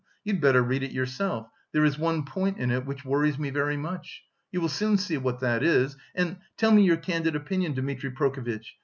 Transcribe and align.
You'd 0.23 0.41
better 0.41 0.63
read 0.63 0.81
it 0.81 0.89
yourself; 0.91 1.47
there 1.73 1.85
is 1.85 1.99
one 1.99 2.25
point 2.25 2.57
in 2.57 2.71
it 2.71 2.87
which 2.87 3.05
worries 3.05 3.37
me 3.37 3.51
very 3.51 3.77
much... 3.77 4.23
you 4.51 4.59
will 4.59 4.67
soon 4.67 4.97
see 4.97 5.19
what 5.19 5.41
that 5.41 5.61
is, 5.61 5.95
and... 6.15 6.37
tell 6.57 6.71
me 6.71 6.81
your 6.81 6.97
candid 6.97 7.35
opinion, 7.35 7.73
Dmitri 7.75 8.09
Prokofitch! 8.09 8.77